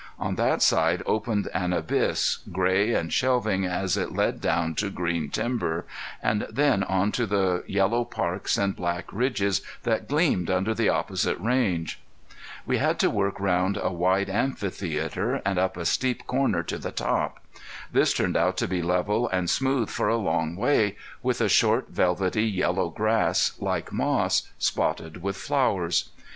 On 0.17 0.33
that 0.33 0.63
side 0.63 1.03
opened 1.05 1.47
an 1.53 1.73
abyss, 1.73 2.39
gray 2.51 2.95
and 2.95 3.13
shelving 3.13 3.65
as 3.67 3.95
it 3.97 4.11
led 4.11 4.41
down 4.41 4.73
to 4.73 4.89
green 4.89 5.29
timber, 5.29 5.85
and 6.23 6.47
then 6.49 6.81
on 6.83 7.11
to 7.11 7.27
the 7.27 7.63
yellow 7.67 8.03
parks 8.03 8.57
and 8.57 8.75
black 8.75 9.05
ridges 9.11 9.61
that 9.83 10.09
gleamed 10.09 10.49
under 10.49 10.73
the 10.73 10.89
opposite 10.89 11.37
range. 11.39 11.99
We 12.65 12.77
had 12.77 12.97
to 13.01 13.11
work 13.11 13.39
round 13.39 13.77
a 13.79 13.91
wide 13.93 14.27
amphitheater, 14.27 15.35
and 15.45 15.59
up 15.59 15.77
a 15.77 15.85
steep 15.85 16.25
corner 16.25 16.63
to 16.63 16.79
the 16.79 16.91
top. 16.91 17.45
This 17.91 18.11
turned 18.11 18.35
out 18.35 18.57
to 18.57 18.67
be 18.67 18.81
level 18.81 19.27
and 19.29 19.51
smooth 19.51 19.87
for 19.91 20.07
a 20.09 20.17
long 20.17 20.55
way, 20.55 20.95
with 21.21 21.41
a 21.41 21.47
short, 21.47 21.89
velvety 21.89 22.45
yellow 22.47 22.89
grass, 22.89 23.51
like 23.59 23.93
moss, 23.93 24.49
spotted 24.57 25.21
with 25.21 25.37
flowers. 25.37 26.09